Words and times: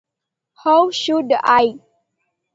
How 0.63 0.89
should 0.89 1.29
I? 1.31 1.79